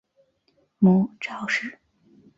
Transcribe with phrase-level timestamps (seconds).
[0.79, 1.77] 母赵氏。